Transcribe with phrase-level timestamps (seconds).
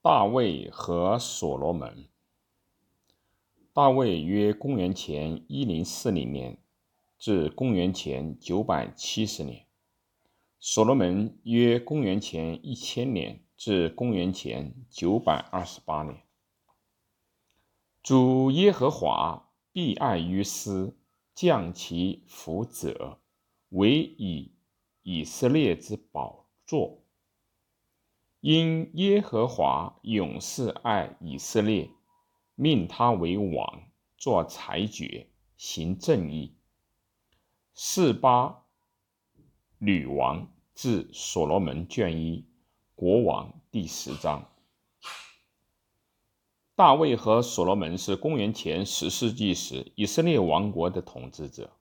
[0.00, 2.06] 大卫和所罗门。
[3.72, 6.56] 大卫约公元前一零四零年
[7.18, 9.66] 至公元前九百七十年，
[10.60, 16.22] 所罗门约公元前一千年至公元前九百二十八年。
[18.00, 20.96] 主耶和华必爱于斯，
[21.34, 23.18] 降其福者，
[23.70, 24.52] 为以
[25.02, 27.00] 以色列之宝座。
[28.40, 31.90] 因耶和华永世爱以色列，
[32.54, 33.82] 命他为王，
[34.16, 36.54] 作裁决，行正义。
[37.74, 38.62] 四八
[39.78, 42.46] 女王至所罗门卷一，
[42.94, 44.48] 国王第十章。
[46.76, 51.72] 大卫和所罗门是公元前十世纪时以色列王国的统治者。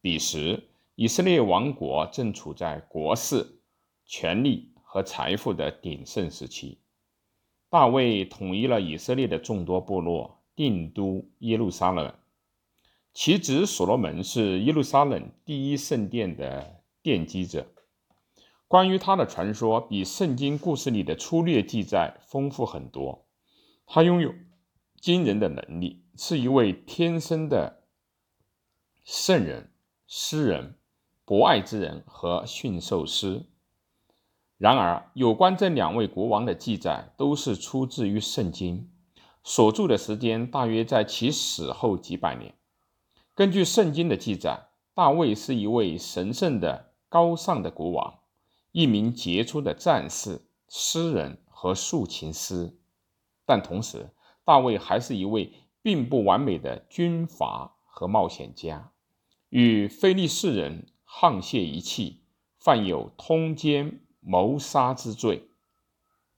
[0.00, 3.60] 彼时，以色列王国正处在国势、
[4.06, 4.72] 权力。
[4.98, 6.80] 和财富的鼎盛时期，
[7.70, 12.12] 大卫统一了以色列的众多部落，定都耶路撒冷。
[13.14, 17.68] 其子所罗门是耶路撒冷第一圣殿的奠基者。
[18.66, 23.24] 关于他的传说，比圣经故事里的粗略记载丰富很多。
[23.86, 24.34] 他拥有
[25.00, 27.84] 惊人的能力，是一位天生的
[29.04, 29.70] 圣人、
[30.08, 30.74] 诗人、
[31.24, 33.44] 博爱之人和驯兽师。
[34.58, 38.90] 然而，有关这两位国王的记载都是出自于圣经，
[39.44, 42.52] 所著的时间大约在其死后几百年。
[43.36, 48.18] 根据圣经的记载，大卫是一位神圣的、高尚的国王，
[48.72, 52.76] 一名杰出的战士、诗人和竖琴师。
[53.46, 54.10] 但同时，
[54.44, 58.90] 大卫还是一位并不完美的军阀和冒险家，
[59.50, 62.24] 与非利士人沆瀣一气，
[62.58, 64.00] 犯有通奸。
[64.20, 65.48] 谋杀之罪，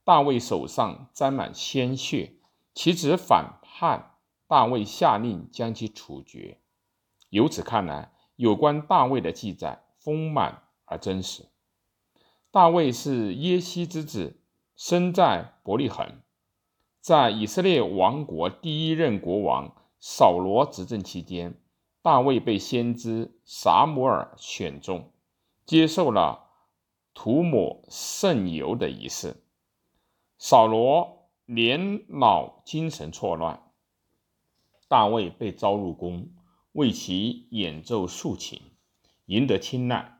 [0.05, 2.35] 大卫手上沾满鲜血，
[2.75, 6.59] 其子反叛，大卫下令将其处决。
[7.29, 11.47] 由此看来，有关大卫的记载丰满而真实。
[12.51, 14.41] 大卫是耶西之子，
[14.75, 16.21] 生在伯利恒，
[17.01, 21.55] 在以色列王国第一任国王扫罗执政期间，
[22.03, 25.13] 大卫被先知撒母耳选中，
[25.65, 26.50] 接受了。
[27.23, 29.37] 涂抹圣油的仪式，
[30.39, 33.63] 扫罗年老精神错乱，
[34.89, 36.31] 大卫被召入宫，
[36.73, 38.59] 为其演奏竖琴，
[39.27, 40.19] 赢得青睐。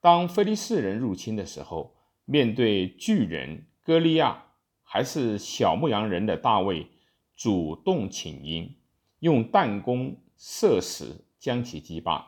[0.00, 4.44] 当菲利士人入侵的时候，面对巨人歌利亚，
[4.84, 6.86] 还是小牧羊人的大卫
[7.34, 8.76] 主动请缨，
[9.18, 12.24] 用弹弓射死，将其击败。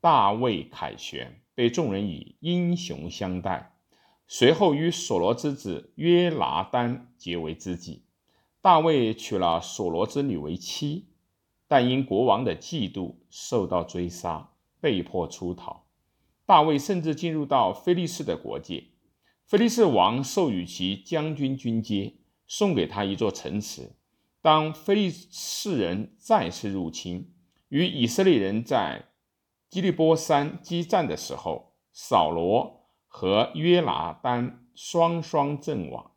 [0.00, 1.40] 大卫凯旋。
[1.56, 3.72] 被众人以英雄相待，
[4.28, 8.04] 随后与索罗之子约拿丹结为知己。
[8.60, 11.06] 大卫娶了索罗之女为妻，
[11.66, 14.50] 但因国王的嫉妒受到追杀，
[14.80, 15.86] 被迫出逃。
[16.44, 18.88] 大卫甚至进入到菲利士的国界，
[19.46, 23.92] 菲利士王授予其将军军阶，送给他一座城池。
[24.42, 27.32] 当菲利士人再次入侵，
[27.70, 29.06] 与以色列人在。
[29.68, 36.12] 基利波山激战的时候，扫罗和约拿丹双双阵亡。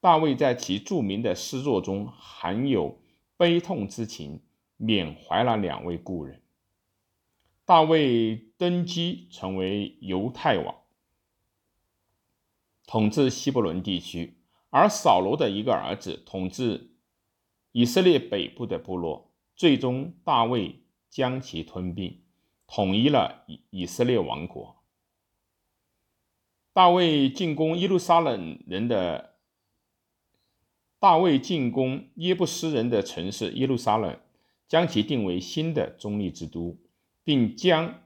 [0.00, 2.98] 大卫在其著名的诗作中含有
[3.36, 4.40] 悲痛之情，
[4.76, 6.42] 缅怀了两位故人。
[7.64, 10.74] 大卫登基成为犹太王，
[12.86, 14.38] 统治西伯伦地区，
[14.70, 16.90] 而扫罗的一个儿子统治
[17.70, 19.30] 以色列北部的部落。
[19.54, 22.21] 最终，大卫将其吞并。
[22.74, 24.76] 统一了以以色列王国。
[26.72, 29.34] 大卫进攻耶路撒冷人的
[30.98, 34.18] 大卫进攻耶布斯人的城市耶路撒冷，
[34.66, 36.78] 将其定为新的中立之都，
[37.22, 38.00] 并将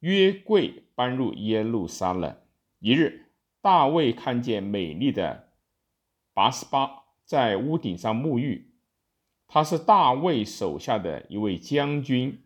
[0.00, 2.36] 约柜搬入耶路撒冷。
[2.78, 3.30] 一日，
[3.62, 5.48] 大卫看见美丽的
[6.34, 8.70] 拔斯巴在屋顶上沐浴，
[9.46, 12.42] 他是大卫手下的一位将军。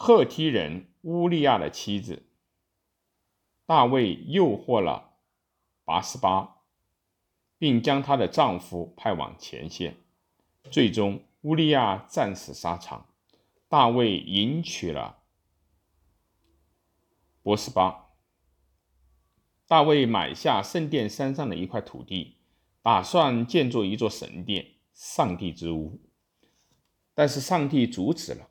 [0.00, 2.22] 赫梯人乌利亚的妻子
[3.66, 5.14] 大卫诱惑了
[5.84, 6.62] 拔斯巴，
[7.58, 9.96] 并将她的丈夫派往前线。
[10.70, 13.08] 最终，乌利亚战死沙场。
[13.66, 15.18] 大卫迎娶了
[17.42, 18.10] 博斯巴。
[19.66, 22.36] 大卫买下圣殿山上的一块土地，
[22.82, 25.98] 打算建造一座神殿——上帝之屋。
[27.14, 28.48] 但是上帝阻止了。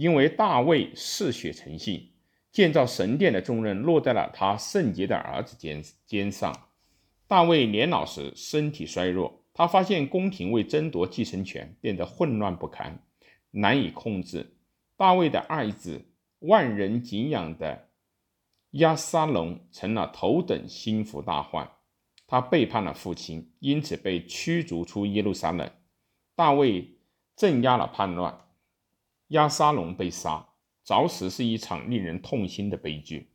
[0.00, 2.08] 因为大卫嗜血成性，
[2.50, 6.68] 建造神殿的重任落在了他圣洁的儿子肩肩上。
[7.28, 12.98] 大卫年老时身体衰弱，他发现宫廷为争夺继承权变得混乱不堪，
[13.50, 14.56] 难以控制。
[14.96, 16.06] 大卫的爱子、
[16.38, 17.90] 万人敬仰的
[18.70, 21.70] 亚沙龙成了头等心腹大患，
[22.26, 25.70] 他背叛了父亲，因此被驱逐出耶路撒冷。
[26.34, 26.96] 大卫
[27.36, 28.46] 镇压了叛乱，
[29.30, 30.46] 亚沙龙被杀。
[30.82, 33.30] 着实是一场令人痛心的悲剧。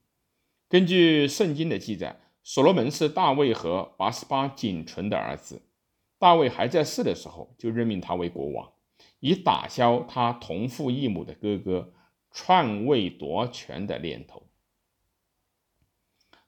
[0.67, 5.61] 根据圣经的记载，所罗门是大卫和八十八仅存的儿子。
[6.17, 8.73] 大卫还在世的时候，就任命他为国王，
[9.19, 11.93] 以打消他同父异母的哥哥
[12.31, 14.49] 篡位夺权的念头。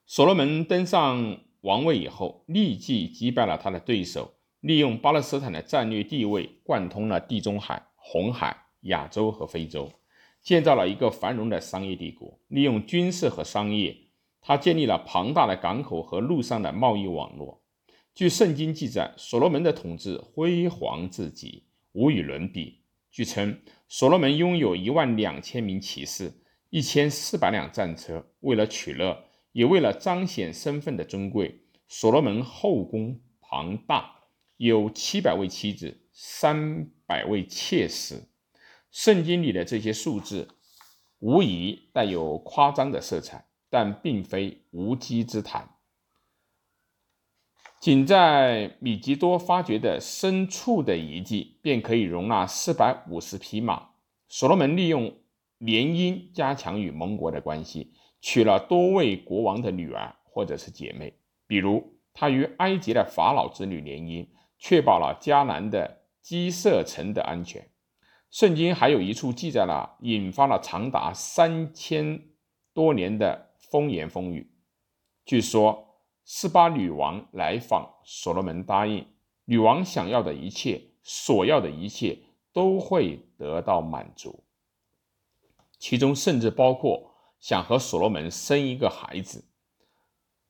[0.04, 9.90] 所罗门登上王位以后，立即击败了他的对手，利用巴勒斯坦的战略地位，贯通了地中海、红海、亚洲和非洲。
[10.40, 13.94] 建造了一个繁荣的商业帝国，利用军事和商业，
[14.40, 17.62] 他建立了庞大的港口和陆上的贸易网络。
[18.14, 22.80] 据圣经记载，所罗门的统治辉煌至极，无与伦比。
[23.10, 26.32] 据称，所罗门拥有一万两千名骑士，
[26.70, 28.24] 一千四百辆战车。
[28.40, 34.14] 为了取乐，也为了彰显身份的尊贵，所罗门后宫庞大，
[34.56, 38.22] 有七百位妻子，三百位妾室。
[38.90, 40.48] 圣经里的这些数字，
[41.18, 45.68] 无疑带有夸张的色彩，但并非无稽之谈。
[47.80, 53.90] 仅在米吉多发掘的牲畜的遗迹，便可以容纳四百五十匹马。
[54.26, 55.16] 所罗门利用
[55.58, 61.14] 联姻加强与盟国的关系，娶了多位国王的女儿或者是姐妹，
[61.46, 64.26] 比如他与埃及的法老之女联姻，
[64.58, 67.70] 确保了迦南的基色城的安全。
[68.30, 72.22] 圣经还有一处记载了引发了长达三千
[72.74, 74.52] 多年的风言风语。
[75.24, 79.06] 据说，斯巴女王来访，所罗门答应，
[79.46, 82.18] 女王想要的一切，所要的一切
[82.52, 84.44] 都会得到满足，
[85.78, 89.44] 其中甚至包括想和所罗门生一个孩子。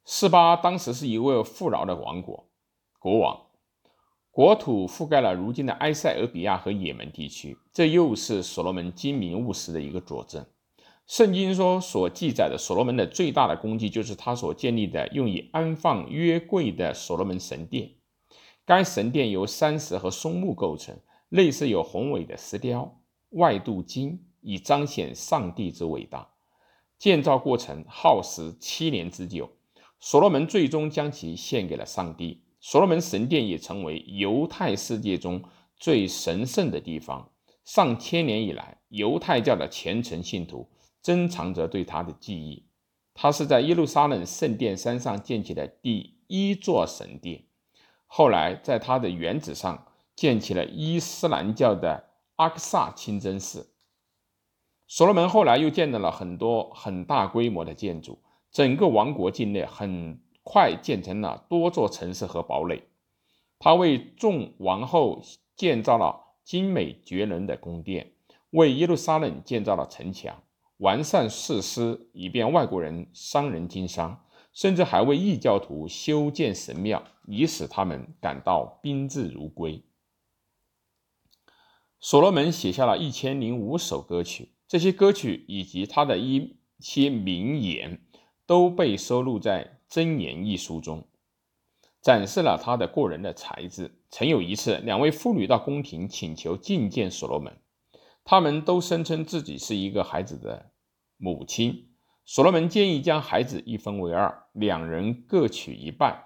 [0.04, 2.48] 斯巴当时是一位富饶的王国，
[2.98, 3.47] 国王。
[4.38, 10.46] 国土覆盖了如今的埃塞俄比亚和也门地区，这又是所罗门精明务实的一个佐证。
[11.08, 17.90] 圣经说所记载的所罗门的最大的功绩，就是他所建立的用以安放约柜的所罗门神殿。
[18.64, 20.96] 该神殿由山石和松木构成，
[21.30, 23.00] 内饰有宏伟的石雕，
[23.30, 26.28] 外镀金，以彰显上帝之伟大。
[26.96, 29.50] 建造过程耗时七年之久，
[29.98, 32.44] 所罗门最终将其献给了上帝。
[32.60, 35.42] 所罗门神殿也成为犹太世界中
[35.76, 37.30] 最神圣的地方。
[37.64, 40.68] 上千年以来，犹太教的虔诚信徒
[41.02, 42.66] 珍藏着对他的记忆。
[43.14, 47.44] 他是在耶路撒冷圣殿山上建起的第一座神殿，
[48.06, 53.74] 后来在他的原址上建起了伊斯兰教的阿克萨清真寺。
[54.86, 58.18] 所罗门后来又建造了很多很大规模的建筑，
[58.50, 60.20] 整个王国境内很。
[60.50, 62.84] 快建成了多座城市和堡垒。
[63.58, 65.20] 他为众王后
[65.54, 68.12] 建造了精美绝伦的宫殿，
[68.52, 70.42] 为耶路撒冷建造了城墙，
[70.78, 74.24] 完善设施以便外国人、商人经商，
[74.54, 79.82] 甚至还为异教徒修建神庙，以使他们感到宾至如归。
[82.00, 88.00] 所罗门写下了一千零五首歌曲，这些歌曲以及他的一些名言
[88.46, 89.77] 都被收录在。
[89.90, 91.06] 箴言一书中
[92.00, 93.90] 展示了他的过人的才智。
[94.10, 97.56] 曾有一次，两位妇女到宫廷请求觐见所罗门，
[98.24, 100.70] 他们都声称自己是一个孩子的
[101.16, 101.90] 母亲。
[102.24, 106.24] 所罗门建议将孩子一分为二，两人各取一半。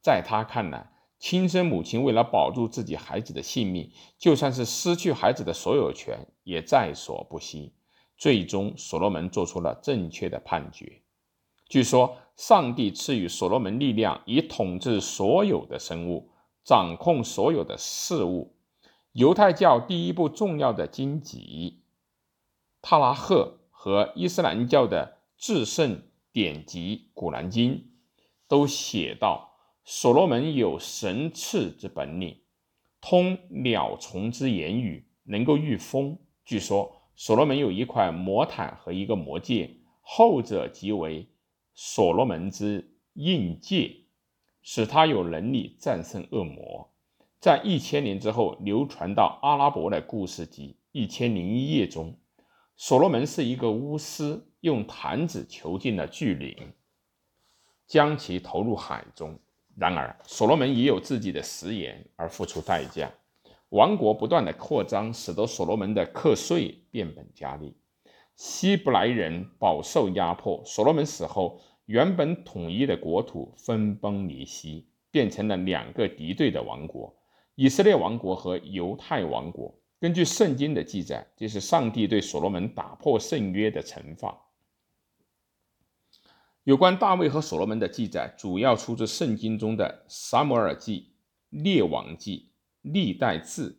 [0.00, 7.72] 在他看来，亲生母亲为了保住自己孩子的性命，就算是失去孩子的所有权也在所不惜。
[8.18, 11.02] 最终，所罗门做出了正确的判决。
[11.68, 16.30] 据说，上帝赐予所罗门力量，以统治所有的生物，
[16.64, 18.56] 掌控所有的事物。
[19.12, 21.82] 犹太教第一部重要的经籍
[22.82, 27.74] 《塔拉赫》和伊斯兰教的至圣典籍《古兰经》
[28.48, 29.52] 都写道：
[29.84, 32.40] 所罗门有神赐之本领，
[33.00, 36.18] 通鸟虫之言语，能够御风。
[36.44, 41.28] 据说，所罗门有一块魔毯和一个魔戒，后者即为。
[41.74, 43.96] 所罗门之印戒，
[44.62, 46.88] 使他有能力战胜恶魔。
[47.40, 52.16] 在一千年之后流传到阿拉伯的故事集《一千零一夜》中，
[52.76, 56.72] 所罗门是一个巫师，用坛子囚禁了巨灵，
[57.86, 59.38] 将其投入海中。
[59.76, 63.12] 然而，所罗门也有自己的食言而付出代价。
[63.70, 67.76] 王国不断的扩张，使得所罗门的课税变本加厉。
[68.36, 70.62] 希伯来人饱受压迫。
[70.64, 77.16] 所罗门死后，原本统一的国土分崩离析，变成了两个敌对的王国：
[77.54, 79.74] 以色列王国和犹太王国。
[80.00, 84.38] 根据圣经的记载，这是上帝对所罗门打破圣约的惩罚。
[86.64, 91.12] 有关大卫和所罗门的记载，主要出自圣经中的《撒母耳记》
[91.62, 92.50] 《列王记》
[92.92, 93.70] 《历代志》。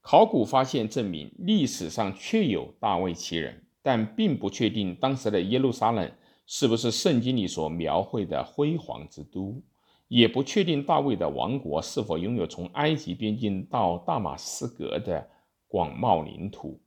[0.00, 6.10] 考古发现证明，历史上确有大卫其人，但并不确定当时的耶路撒冷
[6.46, 9.62] 是不是圣经里所描绘的辉煌之都，
[10.08, 15.28] 也不确定大卫的王国是否拥有从埃及边境到大马士革的
[15.66, 16.80] 广袤领土。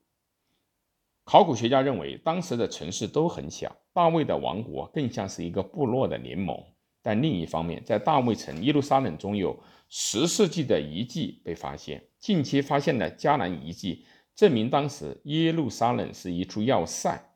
[1.23, 6.57] 考古学家认为，当时的城市都很小，大卫的王国更像是一个部落的联盟。
[7.03, 9.57] 但另一方面，在大卫城耶路撒冷中有
[9.87, 14.03] 十世纪的遗迹被发现，近期发现的迦南遗迹
[14.35, 17.35] 证明当时耶路撒冷是一处要塞。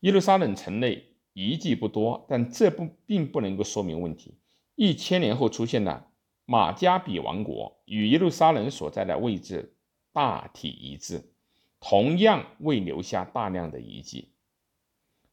[0.00, 4.34] 耶路撒冷城内遗迹不多，但这不并不能够说明问题。
[4.74, 6.08] 一千年后出现了
[6.46, 9.74] 马加比王国，与耶路撒冷所在的位置
[10.12, 11.32] 大体一致。
[11.78, 14.32] 同样未留下大量的遗迹。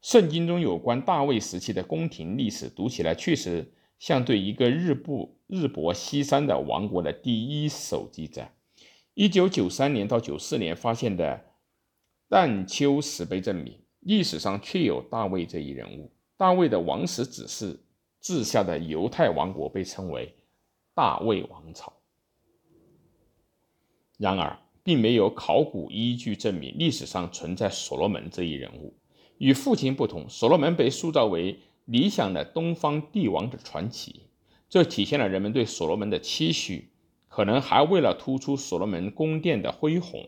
[0.01, 8.53] 圣经中有关大卫时期的宫廷历史，读起来确实像对一个日不日薄西山的王国的第一手记载。
[9.19, 11.43] 一九九三年到九四年发现的
[12.29, 16.11] 但丘石碑证明，历史上确有大卫这一人物。
[16.37, 17.75] 大卫的王室子嗣
[18.21, 20.35] 治下的犹太王国被称为
[20.93, 21.91] 大卫王朝。
[24.19, 24.55] 然而。
[24.83, 28.93] 并没有考古依据证明历史上存在所罗门这一人物。
[29.37, 34.21] 与父亲不同，所罗门被塑造为理想的东方帝王的传奇，
[34.69, 36.89] 这体现了人们对所罗门的期许，
[37.37, 40.25] 可能还为了突出所罗门宫殿的恢宏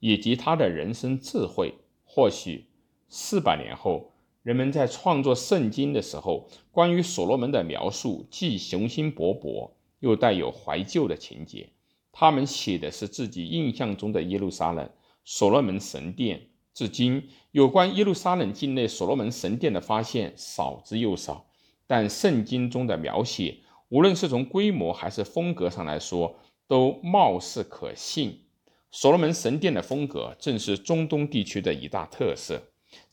[0.00, 1.72] 以及他的人生智慧。
[2.04, 2.66] 或许
[3.08, 4.10] 四百年后，
[4.42, 11.68] 人们在创作圣经的时候，关于所罗门的描述既雄心勃勃，又带有怀旧的情节。
[12.10, 14.90] 他们写的是自己印象中的耶路撒冷、
[15.24, 16.48] 所罗门神殿。
[16.74, 21.46] 至今，有关耶路撒冷境内所罗门神殿的发现少之又少。
[21.86, 23.58] 但圣经中的描写，
[23.90, 26.34] 无论是从规模还是风格上来说，
[26.68, 28.44] 都貌似可信。
[28.92, 32.62] 所罗门神殿的风格正是中东地区的一大特色。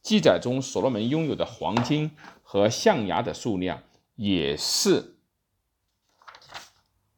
[0.02, 2.12] 记载中所罗门拥有的黄金
[2.44, 3.84] 和象牙的数量
[4.16, 5.18] 也是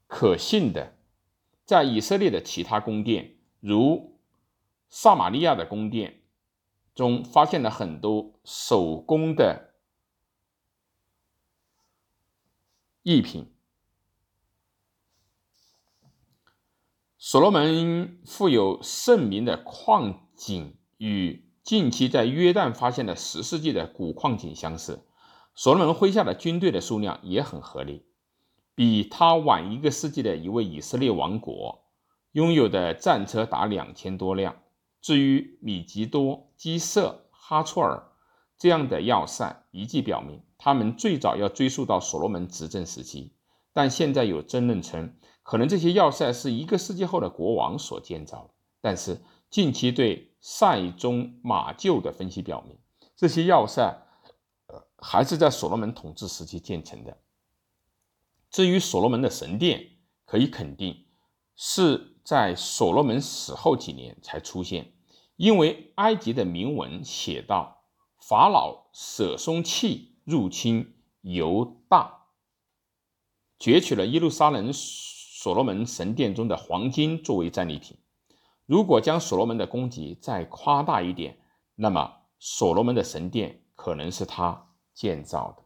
[0.07, 0.95] 可信的。
[1.65, 4.17] 在以色列的其他宫殿，如
[4.89, 6.21] 撒玛利亚的宫殿
[6.95, 9.73] 中，发现了很多手工的
[13.03, 13.53] 艺品。
[17.29, 25.03] 所罗门富有盛名的矿井与近期在约旦发现的十世纪的古矿井相似，
[25.53, 28.05] 所罗门麾下的军队的数量也很合理。
[28.75, 31.83] 比他晚一个世纪的一位以色列王国
[32.31, 34.55] 拥有的战车达两千多辆。
[35.01, 38.05] 至于米吉多、基色、哈措尔
[38.57, 43.33] 这样的要塞，遗迹表明他们最早要追溯到所罗门执政时期。
[43.73, 45.13] 但现在有争论称，
[45.47, 48.53] 可能这些要塞是一个世纪后的国王所建造。
[48.81, 52.77] 但是近期对塞中马厩的分析表明，
[53.15, 54.05] 这些要塞
[54.97, 57.17] 还是在所罗门统治时期建成的。
[58.49, 59.91] 至于所罗门的神殿，
[60.25, 61.05] 可以肯定
[61.55, 64.91] 是在所罗门死后几年才出现，
[65.37, 67.85] 因为埃及的铭文写道
[68.19, 72.25] ：“法老舍松契入侵犹大，
[73.57, 74.73] 攫取了耶路撒冷
[75.47, 77.97] 所罗门神殿中的黄金作为战利品。”
[78.67, 81.37] 如果将所罗门的功绩再夸大一点，
[81.73, 85.63] 那么所罗门的神殿可能是他建造的。